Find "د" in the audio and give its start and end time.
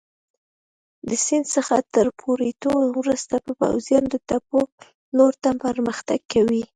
1.07-1.09, 4.09-4.15